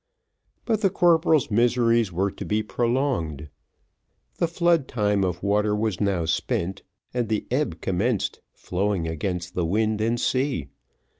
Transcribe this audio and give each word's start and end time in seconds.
But 0.65 0.81
the 0.81 0.89
corporal's 0.89 1.51
miseries 1.51 2.11
were 2.11 2.31
to 2.31 2.43
be 2.43 2.63
prolonged; 2.63 3.49
the 4.37 4.47
flood 4.47 4.87
time 4.87 5.23
of 5.23 5.43
water 5.43 5.75
was 5.75 6.01
now 6.01 6.25
spent, 6.25 6.81
and 7.13 7.29
the 7.29 7.45
ebb 7.51 7.81
commenced 7.81 8.39
flowing 8.51 9.07
against 9.07 9.53
the 9.53 9.63
wind 9.63 10.01
and 10.01 10.19
sea. 10.19 10.69